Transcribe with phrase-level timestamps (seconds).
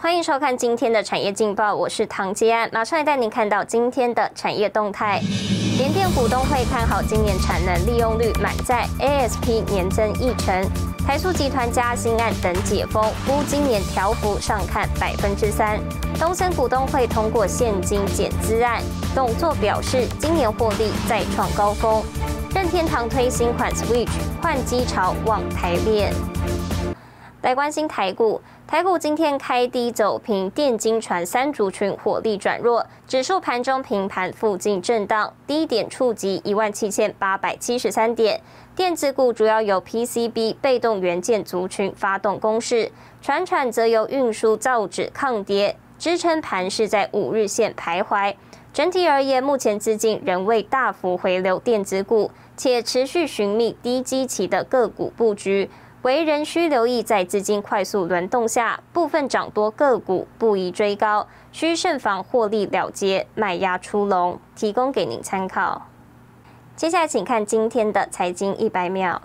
[0.00, 5.20] 欢迎收看今天的产业劲报，我是唐杰安，马上来带您看到今天的产业动态。
[5.76, 10.64] 联电股东会看好今年产能利用率满载，ASP 年增一成。
[11.04, 15.80] 台塑集团加薪案等解封，估今年调幅上看百分之三。
[16.16, 18.80] 东森股东会通过现金减资案，
[19.16, 22.04] 动作表示今年获利再创高峰。
[22.54, 26.14] 任天堂推新款 Switch 换机潮望台链。
[27.42, 28.40] 来关心台股。
[28.70, 38.42] 台股今天开低走平，电金传三族群火力转弱，指数盘中平盘附近震荡，低点触及一万七千八百七十三点。
[38.76, 42.92] 电子股主要由 PCB 被动元件族群发动攻势，
[43.22, 48.34] 船产则由运输造纸抗跌，支撑盘势在五日线徘徊。
[48.74, 55.70] 整体而言，目前资金仍未大幅回流电子股，且持续寻觅低基期的个股布局。
[56.02, 65.88] 为人需留意，在资金快速轮动下，部分涨多个股不宜追高，需慎防获利了结卖压出笼，提供给您参考。
[66.76, 69.20] 接下来，请看今天的财经一百秒。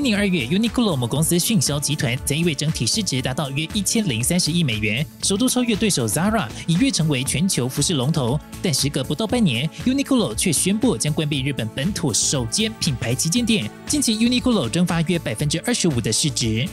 [0.00, 8.40] 今年二月，Uniqlo 母公司迅销集团在一位整体市值达到约一千零三十亿美元，首度超越对手 Zara，一跃成为全球服饰龙头。
[8.62, 16.66] 但时隔不到半年，Uniqlo 却宣布将关闭日本本土首间品牌旗舰店，近期 Uniqlo 蒸发约百分之二十五的市值。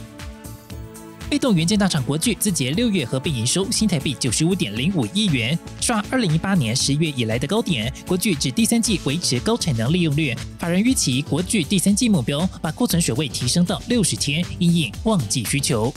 [1.30, 7.94] 被动元件大厂国巨自节六月合并营收新台币九十五点零五亿元，刷二零一八年十月以来的高点。
[8.08, 15.94] 国巨指第三季维持高产能利用率，法人预期国巨第三季目标把库存水位提升到六十天，因应旺季需求。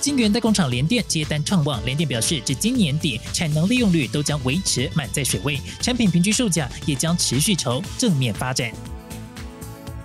[0.00, 8.72] 晶圆代工厂联电接单创旺，联电表示，至今年底产能利用率都将维持满载水位，产品平均售价也将持续朝正面发展。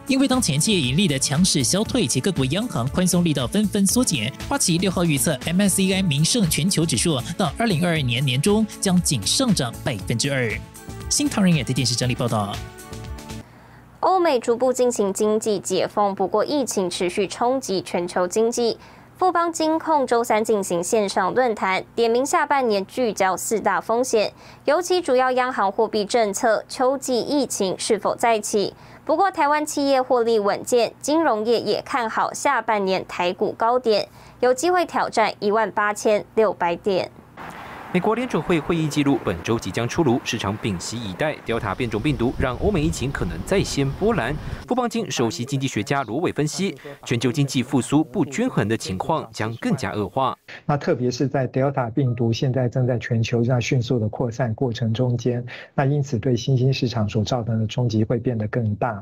[0.07, 10.51] 因为当前企业盈利的强势消退，及各国央行宽松力道纷纷缩减，花旗六号预测 MSCI 名胜全球指数到二零二二年年中将仅上涨百分之二。
[11.09, 12.55] 新唐人也在电视整理报道。
[14.01, 18.77] 欧美逐步进行经济解封，不过疫情持续冲击全球经济。
[19.17, 24.33] 富邦金控周三进行线上论坛，点名下半年聚焦四大风险，
[24.65, 28.73] 尤其主要央行货币政策、秋季疫情是否再起。
[29.05, 37.11] 不过，台湾企业获利稳健，金融业也看好下半年台股高点，有机会挑战一万八千六百点。
[37.95, 41.33] 美国联准会会议记录本周即将出炉，市场屏息以待。
[41.45, 44.35] Delta 变种病毒让欧美疫情可能再掀波澜。
[44.67, 46.75] 富邦金首席经济学家罗伟分析，
[47.05, 50.37] 全球经济复苏不均衡的情况将更加恶化。
[50.65, 59.01] 那特别是在 Delta 病毒现在正在全球上迅速的扩散过程中间，那因此对新兴市场所造成的冲击会变得更大。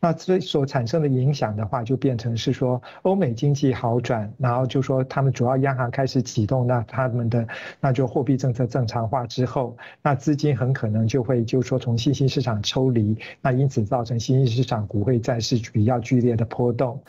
[0.00, 7.46] 那所所产生的影响的话，就变成是说欧美经济好转，然后就说他们主要央行开始启动那他们的
[7.80, 17.00] 那就货币政策正常化之后，那资金很可能就会就说从新兴市场抽离，那因此造成新兴市场股会再是比较剧烈的波动。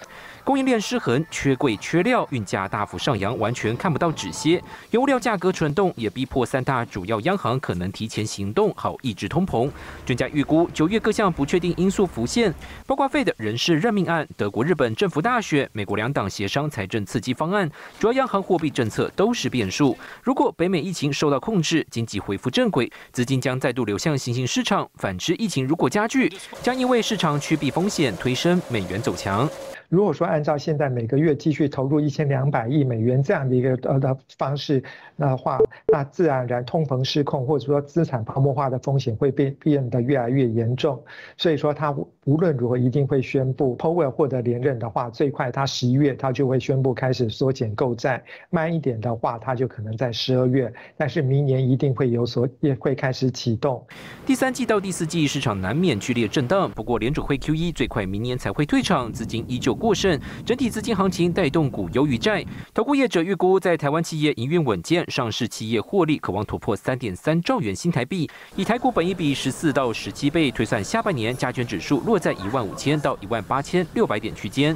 [0.43, 4.59] 供应链失衡，缺柜缺料，运价大幅上扬，完全看不到止歇。
[4.89, 9.69] 油料价格蠢动，也逼迫三大主要央行可能提前行动，好抑制通膨。
[10.07, 12.51] 专家预估，九月各项不确定因素浮现，
[12.89, 17.69] 包括费的人事任命案、德国、日本政府大选、美国两党协商财政刺激方案，
[17.99, 19.95] 主要央行货币政策都是变数。
[20.23, 24.89] 如果北美疫情受到控制，经济恢复正轨，资金将再度流向新兴市场。
[24.95, 26.33] 反之，疫情如果加剧，
[26.63, 29.47] 将因为市场趋避风险，推升美元走强。
[29.89, 34.81] 如果说按照现在每个月继续投入一千两百亿美元这样的一个呃的方式
[35.17, 35.57] 的话，
[35.87, 41.03] 那自然而然通膨失控或者说资产泡沫化的风险会变变得越来越严重。
[41.37, 41.91] 所以说他
[42.25, 53.83] 无论如何一定会宣布，Powell 获得连任的话，最快他十一月他就会宣布开始缩减购债，慢一点的话他就可能在十二月，但是明年一定会有所也会开始启动。
[54.23, 59.78] 第三季到第四季市场难免剧烈震荡，不过联储会 QE 最快明年才会退场，资金依旧。
[59.79, 62.45] 过剩，整体资金行情带动股优于债。
[62.73, 68.29] 投顾业者预估，在台湾企业营运稳健，上市企业获利渴望突破三点三兆元新台币。
[68.57, 74.75] 以台股本一比十四到十七倍推算，下半年加权指数落在一万五千到一万八千六百点区间。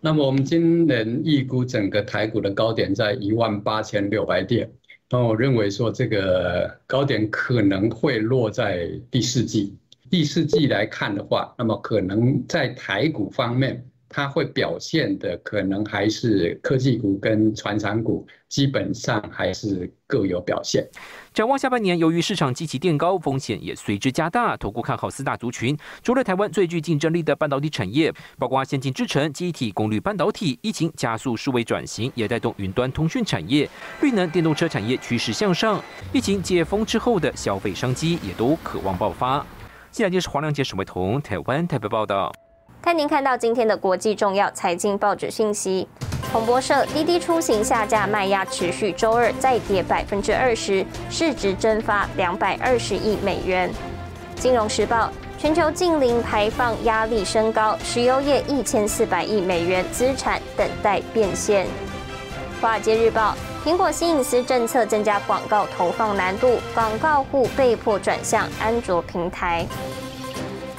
[0.00, 4.70] 那么我们今年预估整个台股的高点在一万八千六百点。
[5.08, 9.76] 那我认为说这个高点可能会落在第四季。
[10.10, 13.84] 第四季来看的话，那么可能在台股方面。
[14.16, 20.88] 它会表现的可能还是科技股跟传产股，基本上还是各有表现。
[21.32, 24.56] 展望下半年，由于市场积极垫高，风险也随之加大。
[24.56, 33.68] 投顾看好四大族群，除了台湾最具竞争力的半导体产业，包括先进制程、机体、功率半导体，疫情加速数位转型，也带动云端通讯产业、
[34.00, 35.82] 绿能电动车产业趋势向上。
[36.12, 39.44] 疫情解封之后的消费商机也都渴望爆发。
[39.90, 42.32] 接下来就是黄亮杰、沈伟彤台湾台北报道。
[42.84, 45.88] 带您看到今天的国际重要财经报纸信息。
[46.30, 53.72] 彭博社：滴滴出行下架卖压持续，周二再跌百分之二十，市值蒸发两百二十亿美元。
[54.36, 61.66] 金融时报：全球近零排放压力升高，石油业一千四百亿美元资产等待变现。
[62.60, 63.34] 华尔街日报：
[63.64, 69.66] 苹果新隐私政策增加广告投放难度，广告户被迫转向安卓平台。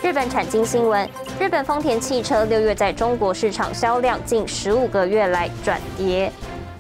[0.06, 1.10] 日本产经新闻：
[1.40, 6.32] 日本丰田汽车六月在中国市场销量近十五个月来转跌。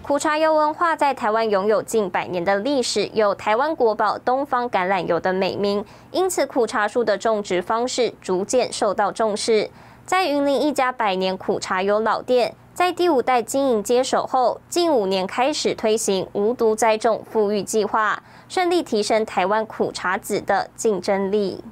[0.03, 9.71] 苦茶油文化在台湾拥有近百年的历史，有“台湾国宝”东方橄榄油的美名，因此苦茶树的种植方式逐渐受到重视。
[10.05, 21.63] 在云林一家百年苦茶油老店，在第五代经营接手后，近五年开始推行无毒栽种富裕计划，顺利提升台湾苦茶籽的竞争力。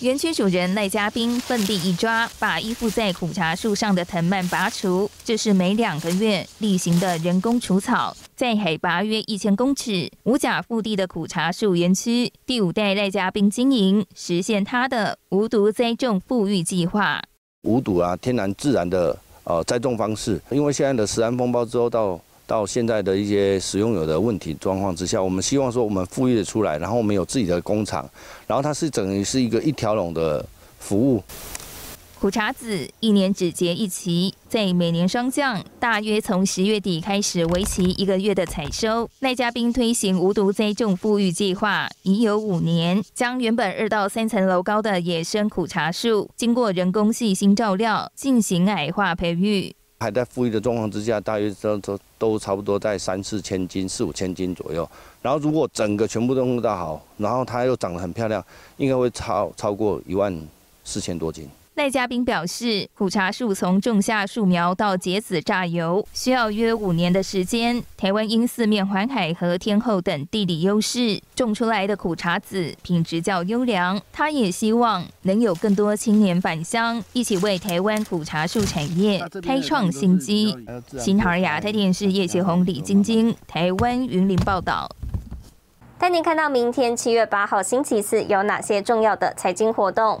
[0.00, 5.10] 园区主人赖家斌奋力一抓，把依附在苦茶树上的藤蔓拔除。
[5.24, 8.16] 这是每两个月例行的人工除草。
[8.36, 17.20] 在海拔约一千公尺、无甲腹地的苦茶树园区，第五代赖家斌经营，实现他的无毒栽种富裕计划。
[17.62, 20.40] 无毒啊，天然自然的呃栽种方式。
[20.50, 22.20] 因为现在的食安风暴之后到。
[22.48, 28.08] 到现在的一些使用有的问题状况之下，我们希望说我们富裕的出来，然后我们有自己的工厂，
[28.46, 30.42] 然后它是等于是一个一条龙的
[30.78, 31.22] 服务。
[32.18, 39.08] 苦茶籽一年只结一期，在每年霜降，大约从十月底开始，为期一个月的采收。
[39.20, 49.76] 赖嘉宾推行无毒栽种富裕计划已有五年，将原本二到三层楼高的野生苦茶树，经过人工细心照料，进行矮化培育。
[50.00, 54.88] 还在富裕的状况之下，大约都都都差不多在三四千斤、四五千斤左右。
[55.20, 58.44] 然后如果整个全部都弄到好，然后它又长得很漂亮，
[58.76, 60.40] 应该会超超过一万
[60.84, 61.48] 四千多斤。
[61.78, 67.80] 赖嘉宾表示，苦茶树从种下树苗到结籽榨油，需要约五年的时间。
[67.96, 74.00] 台湾因四面环海和天后等地理优势，种出来的苦茶籽品质较优良。
[74.12, 80.56] 他也希望能有更多青年返乡，一起为台湾苦茶树产业开创新机。
[80.98, 84.90] 新海亚太电视叶启宏、李晶晶，台湾云林报道。
[85.96, 90.20] 带您看到明天七月八号星期四有哪些重要的财经活动。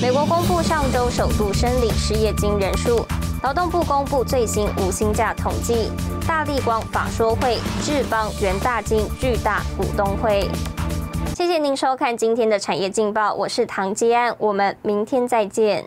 [0.00, 3.06] 美国公布上周首度申领失业金人数，
[3.42, 5.92] 劳动部公布最新无薪假统计，
[6.26, 10.48] 大立光法说会、智邦、元大金巨大股东会。
[11.34, 15.84] 谢谢您收看今天的产业劲报，我是唐吉安，我们明天再见。